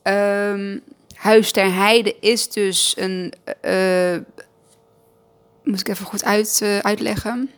Um, 0.02 0.82
Huis 1.14 1.52
ter 1.52 1.74
Heide 1.74 2.16
is 2.20 2.48
dus 2.48 2.94
een. 2.96 3.32
Uh, 3.62 4.16
moet 5.62 5.80
ik 5.80 5.88
even 5.88 6.06
goed 6.06 6.24
uit, 6.24 6.80
uitleggen. 6.82 7.50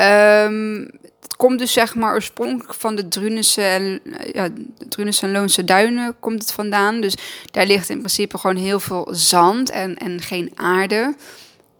Um, 0.00 0.90
het 1.20 1.36
komt 1.36 1.58
dus 1.58 1.72
zeg 1.72 1.94
maar 1.94 2.14
oorspronkelijk 2.14 2.74
van 2.74 2.96
de 2.96 3.08
Drunense 3.08 3.62
en, 3.62 4.00
ja, 4.32 4.48
Drunense 4.88 5.26
en 5.26 5.32
Loonse 5.32 5.64
duinen 5.64 6.16
komt 6.20 6.40
het 6.40 6.52
vandaan. 6.52 7.00
Dus 7.00 7.16
daar 7.50 7.66
ligt 7.66 7.88
in 7.88 7.98
principe 7.98 8.38
gewoon 8.38 8.56
heel 8.56 8.80
veel 8.80 9.08
zand 9.10 9.70
en, 9.70 9.96
en 9.96 10.20
geen 10.20 10.52
aarde. 10.54 11.14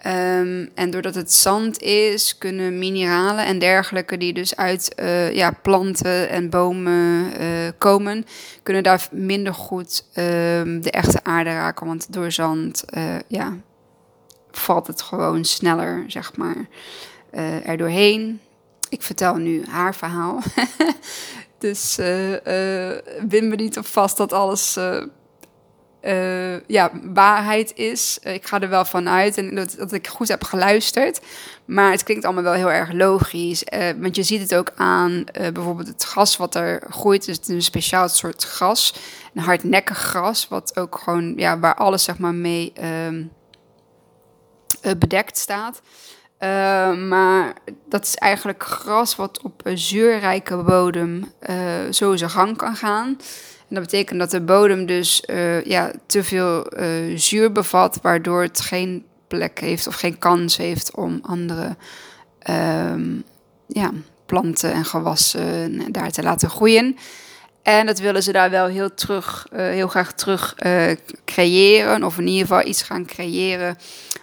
Um, 0.07 0.71
en 0.75 0.91
doordat 0.91 1.15
het 1.15 1.33
zand 1.33 1.81
is, 1.81 2.39
kunnen 2.39 2.79
mineralen 2.79 3.45
en 3.45 3.59
dergelijke 3.59 4.17
die 4.17 4.33
dus 4.33 4.57
uit 4.57 4.93
uh, 5.01 5.33
ja, 5.35 5.51
planten 5.63 6.29
en 6.29 6.51
bomen 6.51 7.33
uh, 7.41 7.47
komen, 7.79 8.27
kunnen 8.63 8.83
daar 8.83 9.09
minder 9.11 9.55
goed 9.55 10.05
um, 10.09 10.81
de 10.81 10.91
echte 10.91 11.19
aarde 11.23 11.51
raken. 11.51 11.87
Want 11.87 12.13
door 12.13 12.33
zand 12.33 12.85
uh, 12.97 13.05
ja, 13.29 13.57
valt 14.51 14.87
het 14.87 15.03
gewoon 15.03 15.45
sneller, 15.45 16.05
zeg 16.07 16.37
maar, 16.37 16.67
er 17.65 17.77
doorheen. 17.77 18.41
Ik 18.89 19.03
vertel 19.03 19.35
nu 19.35 19.65
haar 19.69 19.95
verhaal. 19.95 20.43
dus 21.59 21.97
win 23.29 23.49
me 23.49 23.55
niet 23.57 23.79
op 23.79 23.87
vast 23.87 24.17
dat 24.17 24.33
alles 24.33 24.79
ja, 26.67 26.91
waarheid 27.03 27.73
is. 27.75 28.19
Ik 28.23 28.47
ga 28.47 28.61
er 28.61 28.69
wel 28.69 28.85
van 28.85 29.09
uit 29.09 29.39
en 29.39 29.55
dat, 29.55 29.93
ik 29.93 30.07
goed 30.07 30.29
heb 30.29 30.45
geluisterd. 30.45 31.21
Maar 31.65 31.91
het 31.91 32.03
klinkt 32.03 32.25
allemaal 32.25 32.43
wel 32.43 32.53
heel 32.53 32.71
erg 32.71 32.93
logisch. 32.93 33.65
Want 33.97 34.17
je 34.17 34.23
ziet 34.23 34.41
het 34.41 34.55
ook 34.55 34.73
aan 34.77 35.25
bijvoorbeeld 35.33 35.89
het 35.89 36.05
gras 36.05 36.37
wat 36.37 36.55
er 36.55 36.83
groeit. 36.91 37.25
Dus 37.25 37.37
het 37.37 37.49
is 37.49 37.55
een 37.55 37.63
speciaal 37.63 38.09
soort 38.09 38.45
gras. 38.45 38.95
Een 39.35 39.43
hardnekkig 39.43 39.99
gras, 39.99 40.49
wat 40.49 40.79
ook 40.79 40.99
gewoon, 40.99 41.33
ja, 41.37 41.59
waar 41.59 41.75
alles 41.75 42.05
zeg 42.05 42.19
maar 42.19 42.35
mee 42.35 42.73
ehm, 42.73 43.25
bedekt 44.99 45.39
staat. 45.39 45.81
Maar 47.09 47.55
dat 47.89 48.05
is 48.05 48.15
eigenlijk 48.15 48.65
gras 48.65 49.17
wat 49.17 49.43
op 49.43 49.61
een 49.65 49.79
zuurrijke 49.79 50.57
bodem 50.57 51.33
zo 51.91 52.17
zijn 52.17 52.31
gang 52.31 52.57
kan 52.57 52.77
gaan. 52.77 53.17
En 53.69 53.75
dat 53.75 53.85
betekent 53.85 54.19
dat 54.19 54.31
de 54.31 54.41
bodem 54.41 54.87
dus 54.87 55.23
uh, 55.27 55.65
ja, 55.65 55.91
te 56.07 56.25
veel 56.25 56.79
uh, 56.81 57.19
zuur 57.19 57.53
bevat, 57.53 57.99
waardoor 58.03 58.43
het 58.43 58.61
geen 58.61 59.05
plek 59.29 59.61
heeft 59.61 59.87
of 59.87 59.95
geen 59.95 60.19
kans 60.19 60.57
heeft 60.57 60.95
om 60.95 61.19
andere 61.23 61.77
um, 62.51 63.25
ja, 63.67 63.91
planten 64.27 64.73
en 64.73 64.85
gewassen 64.85 65.93
daar 65.93 66.11
te 66.11 66.23
laten 66.23 66.51
groeien. 66.51 66.97
En 67.67 67.87
dat 67.87 67.99
willen 67.99 68.23
ze 68.23 68.33
daar 68.33 68.51
wel 68.51 68.67
heel, 68.67 68.95
terug, 68.95 69.47
uh, 69.53 69.59
heel 69.59 69.89
graag 69.89 70.13
terug 70.13 70.55
uh, 70.67 70.91
creëren. 71.25 72.05
Of 72.05 72.19
in 72.19 72.27
ieder 72.27 72.47
geval 72.47 72.67
iets 72.67 72.83
gaan 72.83 73.07
creëren. 73.07 73.77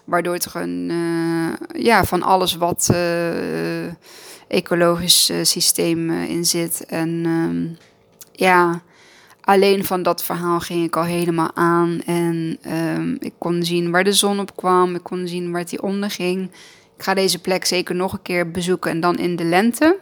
Waardoor 0.05 0.33
er 0.33 0.61
een, 0.61 0.89
uh, 0.91 1.83
ja, 1.83 2.03
van 2.03 2.21
alles 2.21 2.55
wat 2.55 2.93
ecologisch 4.47 5.31
systeem 5.41 6.11
in 6.11 6.45
zit. 6.45 6.85
En 6.85 7.09
um, 7.25 7.77
ja, 8.31 8.81
alleen 9.41 9.85
van 9.85 10.03
dat 10.03 10.23
verhaal 10.23 10.59
ging 10.59 10.85
ik 10.85 10.95
al 10.95 11.03
helemaal 11.03 11.51
aan. 11.53 12.01
En 12.05 12.57
um, 12.95 13.17
ik 13.19 13.33
kon 13.37 13.63
zien 13.63 13.91
waar 13.91 14.03
de 14.03 14.13
zon 14.13 14.39
op 14.39 14.55
kwam. 14.55 14.95
Ik 14.95 15.03
kon 15.03 15.27
zien 15.27 15.51
waar 15.51 15.65
die 15.65 15.81
onderging. 15.81 16.51
Ik 16.97 17.03
ga 17.03 17.13
deze 17.13 17.39
plek 17.39 17.65
zeker 17.65 17.95
nog 17.95 18.13
een 18.13 18.21
keer 18.21 18.51
bezoeken. 18.51 18.91
En 18.91 18.99
dan 18.99 19.17
in 19.17 19.35
de 19.35 19.43
lente. 19.43 19.99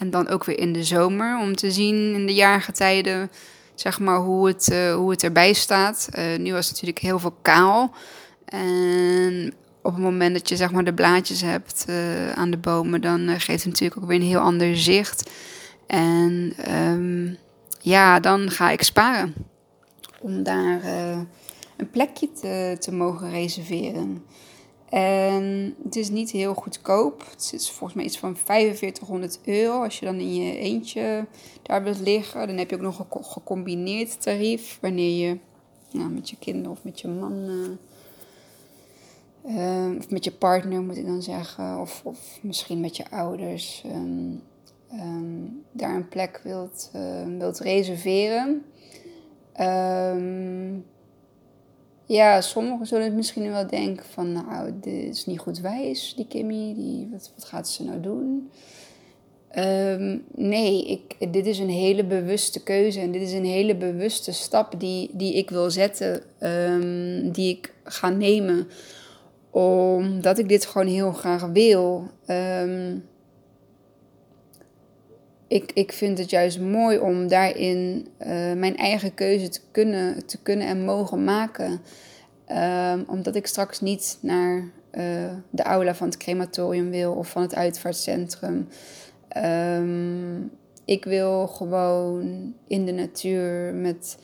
En 0.00 0.10
dan 0.10 0.28
ook 0.28 0.44
weer 0.44 0.58
in 0.58 0.72
de 0.72 0.84
zomer 0.84 1.38
om 1.38 1.56
te 1.56 1.70
zien 1.70 2.14
in 2.14 2.26
de 2.26 2.34
jaargetijden, 2.34 3.30
zeg 3.74 3.98
maar, 3.98 4.18
hoe 4.18 4.46
het, 4.46 4.68
uh, 4.72 4.94
hoe 4.94 5.10
het 5.10 5.22
erbij 5.22 5.52
staat. 5.52 6.08
Uh, 6.18 6.38
nu 6.38 6.52
was 6.52 6.64
het 6.64 6.72
natuurlijk 6.72 6.98
heel 6.98 7.18
veel 7.18 7.36
kaal. 7.42 7.92
En 8.44 9.54
op 9.82 9.92
het 9.92 10.02
moment 10.02 10.34
dat 10.34 10.48
je 10.48 10.56
zeg 10.56 10.72
maar 10.72 10.84
de 10.84 10.94
blaadjes 10.94 11.40
hebt 11.40 11.84
uh, 11.88 12.32
aan 12.32 12.50
de 12.50 12.56
bomen, 12.56 13.00
dan 13.00 13.28
geeft 13.28 13.64
het 13.64 13.72
natuurlijk 13.72 14.00
ook 14.00 14.08
weer 14.08 14.20
een 14.20 14.26
heel 14.26 14.40
ander 14.40 14.76
zicht. 14.76 15.30
En 15.86 16.52
um, 16.74 17.36
ja, 17.80 18.20
dan 18.20 18.50
ga 18.50 18.70
ik 18.70 18.82
sparen 18.82 19.34
om 20.20 20.42
daar 20.42 20.80
een 21.76 21.90
plekje 21.90 22.32
te, 22.40 22.76
te 22.78 22.92
mogen 22.92 23.30
reserveren. 23.30 24.24
En 24.90 25.74
het 25.84 25.96
is 25.96 26.10
niet 26.10 26.30
heel 26.30 26.54
goedkoop. 26.54 27.24
Het 27.30 27.50
is 27.54 27.70
volgens 27.70 27.94
mij 27.94 28.04
iets 28.04 28.18
van 28.18 28.36
4500 28.36 29.38
euro. 29.44 29.82
Als 29.82 29.98
je 29.98 30.04
dan 30.04 30.18
in 30.18 30.34
je 30.34 30.58
eentje 30.58 31.26
daar 31.62 31.82
wilt 31.82 32.00
liggen. 32.00 32.46
Dan 32.46 32.56
heb 32.56 32.70
je 32.70 32.76
ook 32.76 32.82
nog 32.82 32.98
een 32.98 33.24
gecombineerd 33.24 34.22
tarief. 34.22 34.78
Wanneer 34.80 35.26
je 35.26 35.38
nou, 35.90 36.10
met 36.10 36.30
je 36.30 36.36
kinderen 36.38 36.70
of 36.70 36.84
met 36.84 37.00
je 37.00 37.08
man... 37.08 37.50
Uh, 39.46 39.96
of 39.98 40.10
met 40.10 40.24
je 40.24 40.32
partner 40.32 40.82
moet 40.82 40.96
ik 40.96 41.06
dan 41.06 41.22
zeggen. 41.22 41.80
Of, 41.80 42.00
of 42.04 42.38
misschien 42.42 42.80
met 42.80 42.96
je 42.96 43.10
ouders. 43.10 43.84
Um, 43.86 44.42
um, 44.92 45.64
daar 45.72 45.94
een 45.94 46.08
plek 46.08 46.40
wilt, 46.44 46.90
uh, 46.96 47.38
wilt 47.38 47.58
reserveren. 47.58 48.64
Um, 49.60 50.84
ja, 52.12 52.40
sommigen 52.40 52.86
zullen 52.86 53.04
het 53.04 53.14
misschien 53.14 53.50
wel 53.50 53.66
denken 53.66 54.04
van, 54.04 54.32
nou, 54.32 54.72
dit 54.80 55.14
is 55.14 55.26
niet 55.26 55.38
goed 55.38 55.60
wijs, 55.60 56.14
die 56.16 56.26
Kimmy, 56.26 56.74
die, 56.74 57.08
wat, 57.10 57.32
wat 57.36 57.44
gaat 57.44 57.68
ze 57.68 57.84
nou 57.84 58.00
doen? 58.00 58.50
Um, 59.58 60.24
nee, 60.34 60.86
ik, 60.86 61.32
dit 61.32 61.46
is 61.46 61.58
een 61.58 61.68
hele 61.68 62.04
bewuste 62.04 62.62
keuze 62.62 63.00
en 63.00 63.12
dit 63.12 63.22
is 63.22 63.32
een 63.32 63.44
hele 63.44 63.76
bewuste 63.76 64.32
stap 64.32 64.80
die, 64.80 65.10
die 65.12 65.34
ik 65.34 65.50
wil 65.50 65.70
zetten, 65.70 66.22
um, 66.40 67.30
die 67.30 67.56
ik 67.56 67.72
ga 67.84 68.08
nemen, 68.08 68.68
omdat 69.50 70.38
ik 70.38 70.48
dit 70.48 70.66
gewoon 70.66 70.86
heel 70.86 71.12
graag 71.12 71.46
wil. 71.46 72.10
Um, 72.26 73.04
ik, 75.50 75.72
ik 75.74 75.92
vind 75.92 76.18
het 76.18 76.30
juist 76.30 76.60
mooi 76.60 76.98
om 76.98 77.28
daarin 77.28 78.06
uh, 78.18 78.26
mijn 78.52 78.76
eigen 78.76 79.14
keuze 79.14 79.48
te 79.48 79.60
kunnen, 79.70 80.26
te 80.26 80.42
kunnen 80.42 80.66
en 80.66 80.84
mogen 80.84 81.24
maken. 81.24 81.80
Um, 82.92 83.04
omdat 83.06 83.34
ik 83.34 83.46
straks 83.46 83.80
niet 83.80 84.18
naar 84.20 84.58
uh, 84.58 85.32
de 85.50 85.62
aula 85.62 85.94
van 85.94 86.06
het 86.06 86.16
crematorium 86.16 86.90
wil 86.90 87.12
of 87.12 87.28
van 87.28 87.42
het 87.42 87.54
uitvaartcentrum. 87.54 88.68
Um, 89.36 90.50
ik 90.84 91.04
wil 91.04 91.46
gewoon 91.46 92.54
in 92.66 92.86
de 92.86 92.92
natuur 92.92 93.74
met. 93.74 94.18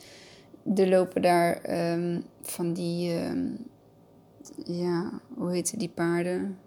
de 0.63 0.87
lopen 0.87 1.21
daar 1.21 1.61
um, 1.93 2.23
van 2.41 2.73
die. 2.73 3.13
ja, 4.65 5.11
hoe 5.35 5.51
heet 5.51 5.79
die 5.79 5.91
paarden? 5.93 6.57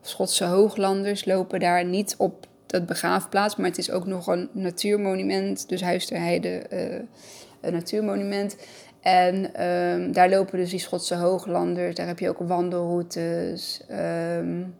Schotse 0.00 0.44
hooglanders 0.44 1.24
lopen 1.24 1.60
daar 1.60 1.84
niet 1.84 2.14
op 2.18 2.48
dat 2.70 2.86
begraafplaats, 2.86 3.56
maar 3.56 3.66
het 3.66 3.78
is 3.78 3.90
ook 3.90 4.06
nog 4.06 4.26
een 4.26 4.48
natuurmonument. 4.52 5.68
Dus 5.68 5.80
Huis 5.80 6.06
ter 6.06 6.18
Heide, 6.18 6.62
uh, 6.72 7.00
een 7.60 7.72
natuurmonument. 7.72 8.56
En 9.00 9.66
um, 9.66 10.12
daar 10.12 10.28
lopen 10.28 10.58
dus 10.58 10.70
die 10.70 10.78
Schotse 10.78 11.14
hooglanders. 11.14 11.94
Daar 11.94 12.06
heb 12.06 12.18
je 12.18 12.28
ook 12.28 12.38
wandelroutes. 12.38 13.84
Um, 13.90 14.74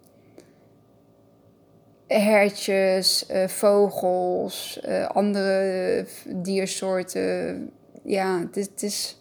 hertjes, 2.07 3.27
uh, 3.31 3.47
vogels, 3.47 4.81
uh, 4.89 5.07
andere 5.07 6.07
diersoorten. 6.27 7.71
Ja, 8.03 8.41
het 8.41 8.57
is, 8.57 8.67
het 8.67 8.83
is, 8.83 9.19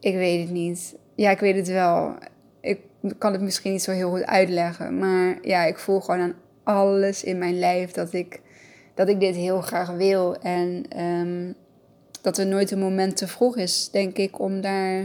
Ik 0.00 0.14
weet 0.14 0.40
het 0.40 0.50
niet. 0.50 0.96
Ja, 1.14 1.30
ik 1.30 1.40
weet 1.40 1.56
het 1.56 1.68
wel. 1.68 2.14
Ik 2.60 2.80
kan 3.18 3.32
het 3.32 3.40
misschien 3.40 3.72
niet 3.72 3.82
zo 3.82 3.90
heel 3.90 4.10
goed 4.10 4.26
uitleggen. 4.26 4.98
Maar 4.98 5.38
ja, 5.42 5.64
ik 5.64 5.78
voel 5.78 6.00
gewoon 6.00 6.20
aan 6.20 6.34
alles 6.62 7.24
in 7.24 7.38
mijn 7.38 7.58
lijf 7.58 7.90
dat 7.90 8.12
ik, 8.12 8.40
dat 8.94 9.08
ik 9.08 9.20
dit 9.20 9.34
heel 9.34 9.60
graag 9.60 9.90
wil. 9.90 10.36
En 10.36 10.84
um, 11.02 11.54
dat 12.22 12.38
er 12.38 12.46
nooit 12.46 12.70
een 12.70 12.78
moment 12.78 13.16
te 13.16 13.28
vroeg 13.28 13.56
is, 13.56 13.88
denk 13.90 14.16
ik, 14.16 14.40
om 14.40 14.60
daar 14.60 15.00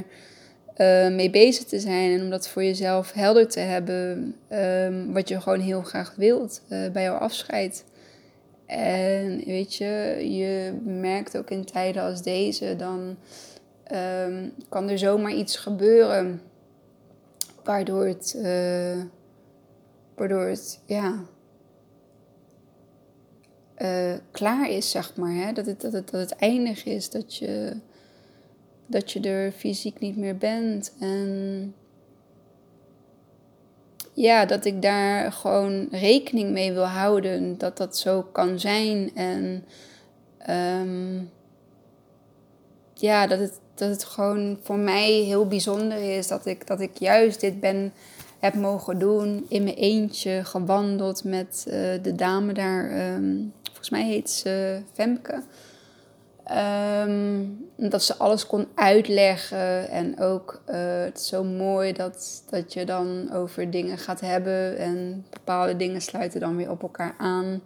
uh, 0.77 1.07
mee 1.07 1.29
bezig 1.29 1.63
te 1.63 1.79
zijn. 1.79 2.11
En 2.11 2.21
om 2.21 2.29
dat 2.29 2.47
voor 2.47 2.63
jezelf 2.63 3.11
helder 3.11 3.47
te 3.47 3.59
hebben. 3.59 4.35
Um, 4.51 5.13
wat 5.13 5.29
je 5.29 5.41
gewoon 5.41 5.59
heel 5.59 5.81
graag 5.81 6.13
wilt 6.17 6.61
uh, 6.69 6.91
bij 6.91 7.03
jouw 7.03 7.17
afscheid. 7.17 7.85
En 8.65 9.43
weet 9.45 9.75
je, 9.75 10.17
je 10.29 10.73
merkt 10.83 11.37
ook 11.37 11.49
in 11.49 11.65
tijden 11.65 12.03
als 12.03 12.21
deze, 12.21 12.75
dan 12.75 13.17
um, 14.25 14.53
kan 14.69 14.89
er 14.89 14.97
zomaar 14.97 15.33
iets 15.33 15.57
gebeuren. 15.57 16.41
Waardoor 17.63 18.05
het, 18.05 18.35
uh, 18.37 19.03
waardoor 20.15 20.45
het 20.45 20.79
ja, 20.85 21.23
uh, 23.81 24.13
klaar 24.31 24.69
is, 24.69 24.91
zeg 24.91 25.15
maar. 25.15 25.33
Hè? 25.33 25.53
Dat, 25.53 25.65
het, 25.65 25.81
dat, 25.81 25.93
het, 25.93 26.09
dat 26.09 26.19
het 26.29 26.35
eindig 26.35 26.85
is, 26.85 27.09
dat 27.09 27.35
je, 27.35 27.77
dat 28.85 29.11
je 29.11 29.19
er 29.19 29.51
fysiek 29.51 29.99
niet 29.99 30.17
meer 30.17 30.37
bent. 30.37 30.93
En 30.99 31.73
ja, 34.13 34.45
dat 34.45 34.65
ik 34.65 34.81
daar 34.81 35.31
gewoon 35.31 35.87
rekening 35.91 36.51
mee 36.51 36.73
wil 36.73 36.85
houden 36.85 37.57
dat 37.57 37.77
dat 37.77 37.97
zo 37.97 38.21
kan 38.21 38.59
zijn. 38.59 39.11
En 39.15 39.65
um, 40.49 41.29
ja, 42.93 43.27
dat 43.27 43.39
het, 43.39 43.59
dat 43.75 43.89
het 43.89 44.03
gewoon 44.03 44.59
voor 44.61 44.77
mij 44.77 45.11
heel 45.11 45.47
bijzonder 45.47 46.17
is 46.17 46.27
dat 46.27 46.45
ik, 46.45 46.67
dat 46.67 46.81
ik 46.81 46.97
juist 46.97 47.39
dit 47.39 47.59
ben 47.59 47.93
heb 48.39 48.53
mogen 48.53 48.99
doen 48.99 49.45
in 49.49 49.63
mijn 49.63 49.75
eentje, 49.75 50.43
gewandeld 50.43 51.23
met 51.23 51.65
uh, 51.67 51.73
de 52.01 52.15
dame 52.15 52.53
daar. 52.53 53.13
Um, 53.15 53.53
volgens 53.87 54.05
mij 54.05 54.15
heet 54.15 54.29
ze 54.29 54.81
Femke. 54.93 55.43
Um, 57.05 57.69
dat 57.75 58.03
ze 58.03 58.15
alles 58.15 58.47
kon 58.47 58.67
uitleggen. 58.75 59.89
En 59.89 60.19
ook, 60.19 60.61
uh, 60.69 60.75
het 61.03 61.17
is 61.17 61.27
zo 61.27 61.43
mooi 61.43 61.93
dat, 61.93 62.43
dat 62.49 62.73
je 62.73 62.85
dan 62.85 63.33
over 63.33 63.71
dingen 63.71 63.97
gaat 63.97 64.19
hebben. 64.19 64.77
En 64.77 65.25
bepaalde 65.29 65.75
dingen 65.75 66.01
sluiten 66.01 66.39
dan 66.39 66.55
weer 66.55 66.69
op 66.69 66.81
elkaar 66.81 67.15
aan. 67.17 67.61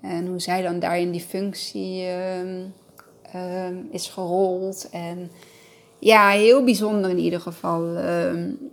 En 0.00 0.26
hoe 0.26 0.40
zij 0.40 0.62
dan 0.62 0.78
daarin 0.78 1.10
die 1.10 1.20
functie 1.20 2.06
um, 2.40 2.72
um, 3.36 3.88
is 3.90 4.08
gerold. 4.08 4.88
En 4.90 5.30
ja, 5.98 6.28
heel 6.30 6.64
bijzonder 6.64 7.10
in 7.10 7.18
ieder 7.18 7.40
geval. 7.40 7.96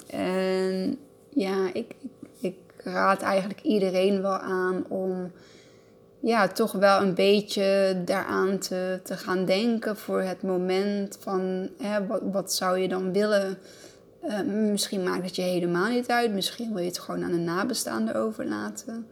en 0.09 0.97
ja, 1.29 1.69
ik, 1.73 1.95
ik 2.39 2.55
raad 2.77 3.21
eigenlijk 3.21 3.61
iedereen 3.61 4.21
wel 4.21 4.37
aan 4.37 4.85
om 4.87 5.31
ja, 6.25 6.47
toch 6.47 6.71
wel 6.71 7.01
een 7.01 7.13
beetje 7.13 8.01
daaraan 8.05 8.57
te, 8.57 8.99
te 9.03 9.17
gaan 9.17 9.45
denken 9.45 9.97
voor 9.97 10.21
het 10.21 10.41
moment 10.41 11.17
van 11.19 11.69
hè, 11.77 12.07
wat, 12.07 12.21
wat 12.31 12.53
zou 12.53 12.77
je 12.77 12.87
dan 12.87 13.11
willen. 13.11 13.57
Uh, 14.27 14.41
misschien 14.41 15.03
maakt 15.03 15.25
het 15.25 15.35
je 15.35 15.41
helemaal 15.41 15.89
niet 15.89 16.07
uit. 16.07 16.31
Misschien 16.31 16.73
wil 16.73 16.81
je 16.81 16.87
het 16.87 16.99
gewoon 16.99 17.23
aan 17.23 17.31
de 17.31 17.37
nabestaanden 17.37 18.15
overlaten. 18.15 19.07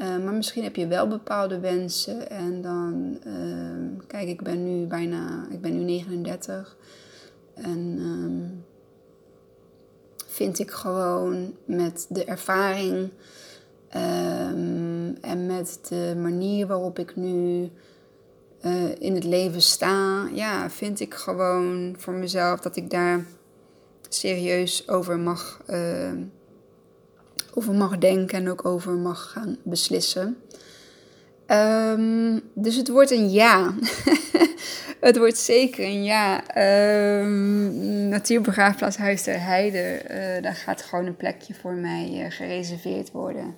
Uh, 0.00 0.06
maar 0.24 0.32
misschien 0.32 0.62
heb 0.62 0.76
je 0.76 0.86
wel 0.86 1.08
bepaalde 1.08 1.60
wensen. 1.60 2.30
En 2.30 2.62
dan, 2.62 3.18
uh, 3.26 4.04
kijk, 4.06 4.28
ik 4.28 4.42
ben 4.42 4.64
nu 4.64 4.86
bijna, 4.86 5.46
ik 5.50 5.60
ben 5.60 5.78
nu 5.78 5.84
39. 5.84 6.76
En 7.54 7.98
ehm, 7.98 8.66
vind 10.26 10.58
ik 10.58 10.70
gewoon 10.70 11.54
met 11.64 12.06
de 12.08 12.24
ervaring 12.24 13.10
um, 13.96 14.87
en 15.20 15.46
met 15.46 15.78
de 15.88 16.14
manier 16.20 16.66
waarop 16.66 16.98
ik 16.98 17.16
nu 17.16 17.70
uh, 18.62 18.94
in 18.98 19.14
het 19.14 19.24
leven 19.24 19.62
sta, 19.62 20.28
ja, 20.32 20.70
vind 20.70 21.00
ik 21.00 21.14
gewoon 21.14 21.94
voor 21.98 22.14
mezelf 22.14 22.60
dat 22.60 22.76
ik 22.76 22.90
daar 22.90 23.24
serieus 24.08 24.88
over 24.88 25.18
mag, 25.18 25.62
uh, 25.70 26.12
over 27.54 27.74
mag 27.74 27.98
denken 27.98 28.38
en 28.38 28.50
ook 28.50 28.64
over 28.64 28.92
mag 28.92 29.30
gaan 29.32 29.56
beslissen. 29.62 30.36
Ehm, 31.46 32.38
dus 32.54 32.76
het 32.76 32.88
wordt 32.88 33.10
een 33.10 33.30
ja. 33.30 33.74
het 35.00 35.16
wordt 35.18 35.38
zeker 35.38 35.84
een 35.84 36.04
ja. 36.04 36.42
Um, 37.20 38.08
Natuurbegraafplaats 38.08 38.96
Huis 38.96 39.22
ter 39.22 39.40
Heide, 39.40 40.02
daar 40.42 40.54
gaat 40.54 40.82
gewoon 40.82 41.06
een 41.06 41.16
plekje 41.16 41.54
voor 41.54 41.74
mij 41.74 42.26
gereserveerd 42.30 43.10
worden. 43.10 43.56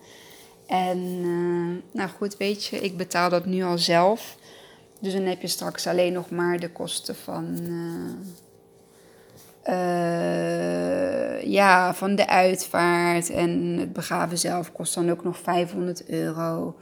En 0.70 0.98
uh, 0.98 1.82
nou 1.92 2.10
goed, 2.10 2.36
weet 2.36 2.64
je, 2.64 2.76
ik 2.80 2.96
betaal 2.96 3.30
dat 3.30 3.46
nu 3.46 3.62
al 3.62 3.78
zelf. 3.78 4.36
Dus 5.00 5.12
dan 5.12 5.22
heb 5.22 5.40
je 5.40 5.46
straks 5.46 5.86
alleen 5.86 6.12
nog 6.12 6.30
maar 6.30 6.58
de 6.58 6.70
kosten 6.70 7.16
van, 7.16 7.58
ja, 11.42 11.94
van 11.94 12.14
de 12.14 12.28
uitvaart. 12.28 13.30
En 13.30 13.76
het 13.78 13.92
begraven 13.92 14.38
zelf 14.38 14.72
kost 14.72 14.94
dan 14.94 15.10
ook 15.10 15.24
nog 15.24 15.38
500 15.38 16.08
euro. 16.08 16.76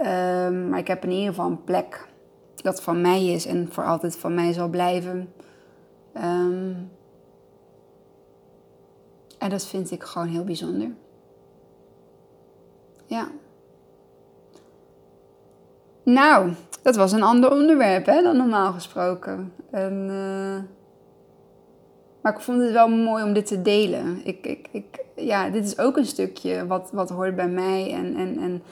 Um, 0.00 0.68
maar 0.68 0.78
ik 0.78 0.86
heb 0.86 1.04
in 1.04 1.10
ieder 1.10 1.28
geval 1.28 1.50
een 1.50 1.64
plek 1.64 2.08
dat 2.56 2.82
van 2.82 3.00
mij 3.00 3.26
is 3.26 3.46
en 3.46 3.68
voor 3.72 3.84
altijd 3.84 4.16
van 4.16 4.34
mij 4.34 4.52
zal 4.52 4.68
blijven. 4.68 5.32
Um, 6.16 6.90
en 9.38 9.50
dat 9.50 9.66
vind 9.66 9.90
ik 9.90 10.02
gewoon 10.02 10.28
heel 10.28 10.44
bijzonder. 10.44 10.90
Ja. 13.12 13.28
Nou, 16.02 16.52
dat 16.82 16.96
was 16.96 17.12
een 17.12 17.22
ander 17.22 17.50
onderwerp 17.50 18.06
hè, 18.06 18.22
dan 18.22 18.36
normaal 18.36 18.72
gesproken. 18.72 19.52
En, 19.70 19.92
uh, 20.10 20.62
maar 22.20 22.34
ik 22.34 22.40
vond 22.40 22.62
het 22.62 22.72
wel 22.72 22.88
mooi 22.88 23.24
om 23.24 23.32
dit 23.32 23.46
te 23.46 23.62
delen. 23.62 24.20
Ik, 24.24 24.46
ik, 24.46 24.68
ik, 24.70 25.04
ja, 25.16 25.50
dit 25.50 25.64
is 25.64 25.78
ook 25.78 25.96
een 25.96 26.06
stukje 26.06 26.66
wat, 26.66 26.90
wat 26.92 27.10
hoort 27.10 27.36
bij 27.36 27.48
mij. 27.48 27.92
En, 27.92 28.16
en, 28.16 28.62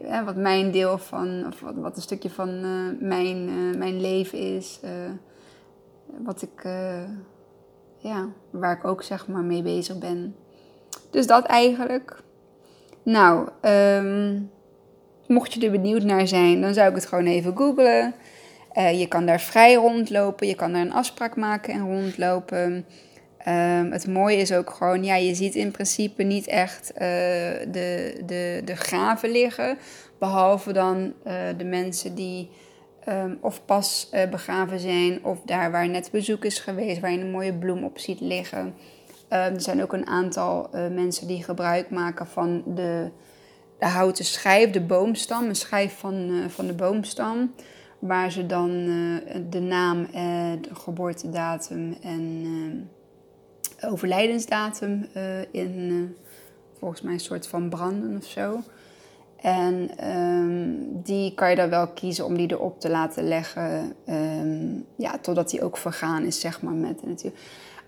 en 0.00 0.24
wat 0.24 0.36
mijn 0.36 0.70
deel 0.70 0.98
van, 0.98 1.46
of 1.46 1.60
wat, 1.74 1.96
een 1.96 2.02
stukje 2.02 2.30
van 2.30 2.48
uh, 2.48 3.00
mijn, 3.00 3.48
mijn 3.78 4.00
leven 4.00 4.38
is. 4.38 4.80
Wat 6.24 6.42
ik, 6.42 6.62
ja, 7.96 8.28
waar 8.50 8.76
ik 8.76 8.84
ook 8.84 9.02
zeg 9.02 9.28
maar 9.28 9.42
mee 9.42 9.62
bezig 9.62 9.98
ben. 9.98 10.36
Dus 11.10 11.26
dat 11.26 11.44
eigenlijk. 11.44 12.22
Nou, 13.10 13.48
um, 13.62 14.50
mocht 15.26 15.52
je 15.52 15.64
er 15.64 15.70
benieuwd 15.70 16.02
naar 16.02 16.28
zijn, 16.28 16.60
dan 16.60 16.74
zou 16.74 16.88
ik 16.88 16.94
het 16.94 17.06
gewoon 17.06 17.26
even 17.26 17.56
googlen. 17.56 18.14
je 18.74 19.06
kan 19.08 19.26
daar 19.26 19.40
vrij 19.40 19.74
rondlopen, 19.74 20.46
je 20.46 20.54
kan 20.54 20.72
daar 20.72 20.82
een 20.82 20.92
afspraak 20.92 21.36
maken 21.36 21.74
en 21.74 21.80
rondlopen. 21.80 22.86
Um, 23.48 23.92
het 23.92 24.06
mooie 24.06 24.36
is 24.36 24.52
ook 24.52 24.70
gewoon, 24.70 25.04
ja, 25.04 25.14
je 25.14 25.34
ziet 25.34 25.54
in 25.54 25.70
principe 25.70 26.22
niet 26.22 26.46
echt 26.46 26.92
uh, 26.94 26.98
de, 27.70 28.20
de, 28.26 28.62
de 28.64 28.76
graven 28.76 29.30
liggen. 29.30 29.78
Behalve 30.18 30.72
dan 30.72 31.12
uh, 31.26 31.32
de 31.56 31.64
mensen 31.64 32.14
die 32.14 32.50
um, 33.08 33.38
of 33.40 33.64
pas 33.64 34.10
begraven 34.30 34.80
zijn, 34.80 35.24
of 35.24 35.38
daar 35.44 35.70
waar 35.70 35.88
net 35.88 36.08
bezoek 36.12 36.44
is 36.44 36.58
geweest, 36.58 37.00
waar 37.00 37.12
je 37.12 37.18
een 37.18 37.30
mooie 37.30 37.54
bloem 37.54 37.84
op 37.84 37.98
ziet 37.98 38.20
liggen. 38.20 38.74
Um, 39.32 39.38
er 39.38 39.60
zijn 39.60 39.82
ook 39.82 39.92
een 39.92 40.06
aantal 40.06 40.70
mensen 40.72 41.26
die 41.26 41.42
gebruik 41.42 41.90
maken 41.90 42.26
van 42.26 42.62
de, 42.66 43.10
de 43.78 43.86
houten 43.86 44.24
schijf, 44.24 44.70
de 44.70 44.80
boomstam, 44.80 45.44
een 45.48 45.54
schijf 45.54 45.98
van, 45.98 46.44
van 46.48 46.66
de 46.66 46.72
boomstam. 46.74 47.54
Waar 47.98 48.32
ze 48.32 48.46
dan 48.46 48.70
de 49.50 49.60
naam, 49.60 50.06
de 50.60 50.74
geboortedatum 50.74 51.96
en 52.02 52.90
overlijdensdatum 53.80 55.06
in, 55.50 56.16
volgens 56.78 57.02
mij 57.02 57.12
een 57.12 57.20
soort 57.20 57.46
van 57.46 57.68
branden 57.68 58.16
of 58.16 58.24
zo. 58.24 58.60
En 59.40 60.08
um, 60.10 61.02
die 61.02 61.34
kan 61.34 61.50
je 61.50 61.56
dan 61.56 61.70
wel 61.70 61.88
kiezen 61.88 62.24
om 62.24 62.36
die 62.36 62.50
erop 62.50 62.80
te 62.80 62.90
laten 62.90 63.28
leggen, 63.28 63.92
um, 64.08 64.86
ja, 64.96 65.18
totdat 65.18 65.50
die 65.50 65.62
ook 65.62 65.76
vergaan 65.76 66.24
is, 66.24 66.40
zeg 66.40 66.62
maar, 66.62 66.74
met 66.74 67.00
de 67.00 67.06
natuur. 67.06 67.32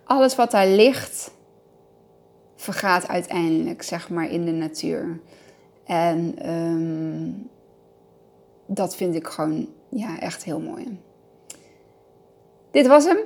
Alles 0.05 0.37
wat 0.37 0.51
daar 0.51 0.67
ligt, 0.67 1.31
vergaat 2.57 3.09
uiteindelijk, 3.09 3.83
zeg 3.83 4.11
maar, 4.11 4.31
in 4.31 4.45
de 4.45 4.51
natuur. 4.51 5.21
En 5.85 6.51
um, 6.53 7.51
dat 8.67 8.97
vind 8.97 9.15
ik 9.15 9.27
gewoon, 9.27 9.69
ja, 9.88 10.21
echt 10.21 10.45
heel 10.45 10.61
mooi. 10.61 11.01
Dit 12.71 12.87
was 12.87 13.05
hem. 13.05 13.19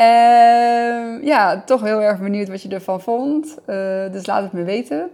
Uh, 0.00 1.24
ja, 1.32 1.62
toch 1.66 1.80
heel 1.80 2.02
erg 2.02 2.20
benieuwd 2.20 2.48
wat 2.48 2.62
je 2.62 2.68
ervan 2.68 3.00
vond. 3.00 3.56
Uh, 3.66 4.12
dus 4.12 4.26
laat 4.26 4.42
het 4.42 4.52
me 4.52 4.62
weten. 4.62 5.10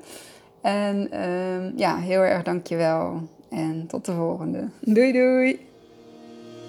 En 0.61 1.09
uh, 1.12 1.79
ja, 1.79 1.97
heel 1.97 2.21
erg 2.21 2.42
dankjewel. 2.42 3.21
En 3.51 3.87
tot 3.87 4.05
de 4.05 4.12
volgende. 4.12 4.68
Doei 4.81 5.12
doei! 5.12 5.67